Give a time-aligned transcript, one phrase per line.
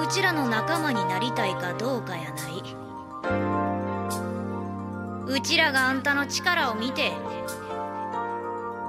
[0.00, 2.62] うちらの仲間になりたいかどうかやない
[5.28, 7.12] うちらがあんたの力を見て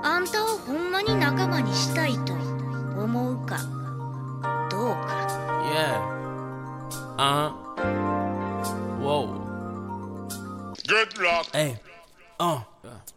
[0.03, 3.57] あんたをほんまに仲間にしたいと思うか
[4.69, 5.27] どうか
[5.67, 6.17] Yeah.
[7.19, 7.51] Uh.
[9.01, 9.27] Whoa.
[10.87, 11.47] Good luck.
[11.51, 11.79] Hey,
[12.39, 12.61] uh,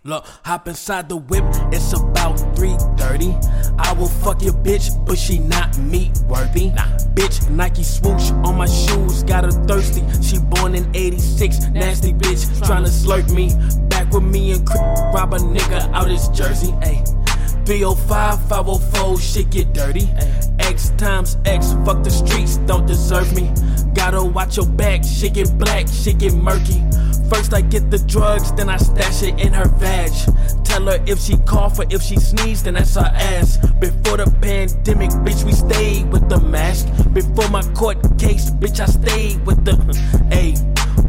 [0.05, 1.45] look, hop inside the whip.
[1.73, 3.35] It's about 3:30.
[3.79, 6.71] I will fuck your bitch, but she not me worthy.
[6.71, 10.03] Nah, bitch, Nike swoosh on my shoes, got her thirsty.
[10.23, 13.55] She born in '86, nasty bitch, tryna slurp me.
[13.89, 14.81] Back with me and Chris,
[15.15, 16.73] rob a nigga out his jersey.
[16.83, 17.03] Hey.
[17.67, 20.09] 305, 504, shit get dirty.
[20.59, 23.53] X times X, fuck the streets, don't deserve me.
[24.01, 26.83] Gotta watch your back, shit get black, shit get murky.
[27.29, 30.11] First I get the drugs, then I stash it in her vag.
[30.65, 33.59] Tell her if she cough or if she sneeze, then that's her ass.
[33.79, 36.89] Before the pandemic, bitch, we stayed with the mask.
[37.13, 39.77] Before my court case, bitch, I stayed with the.
[40.33, 40.57] A.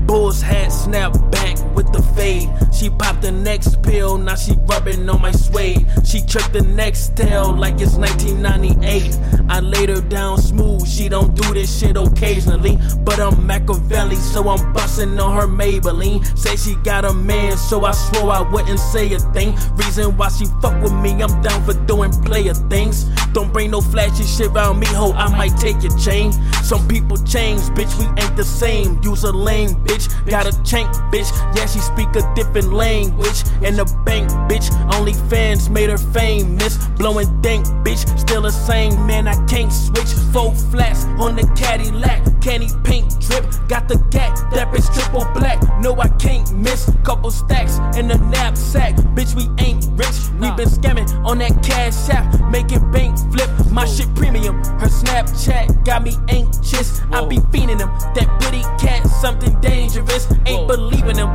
[0.05, 2.49] Bulls hat snap back with the fade.
[2.81, 5.85] She popped the next pill, now she rubbing on my suede.
[6.03, 9.19] She tricked the next tail like it's 1998.
[9.51, 12.79] I laid her down smooth, she don't do this shit occasionally.
[13.03, 16.25] But I'm Machiavelli, so I'm busting on her Maybelline.
[16.35, 19.55] Say she got a man, so I swore I wouldn't say a thing.
[19.75, 23.03] Reason why she fuck with me, I'm down for doing player things.
[23.33, 26.31] Don't bring no flashy shit around me, ho, I might take your chain.
[26.63, 28.99] Some people change, bitch, we ain't the same.
[29.03, 31.29] Use a lame bitch, got a chank, bitch.
[31.55, 33.43] Yeah, she speak a different language.
[33.61, 36.77] In the bank, bitch, only fans made her famous.
[36.97, 40.11] Blowing dank, bitch, still the same, man, I can't switch.
[40.33, 43.45] Four flats on the Cadillac, candy paint drip.
[43.67, 45.59] Got the gat, that bitch triple black.
[45.79, 46.89] No, I can't miss.
[47.03, 50.29] Couple stacks in the knapsack, bitch, we ain't rich.
[50.39, 53.49] We been scamming on that cash app, making bank flip.
[53.71, 57.01] My shit premium, her Snapchat got me anxious.
[57.11, 60.27] I be fiending them, that bitty cat, something dangerous.
[60.45, 61.33] Ain't believing them,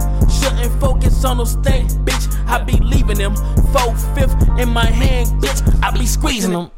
[1.27, 1.37] on
[2.05, 2.25] bitch.
[2.47, 3.35] I be leaving them.
[3.73, 5.61] Four fifth in my hand, bitch.
[5.83, 6.71] I be squeezing them.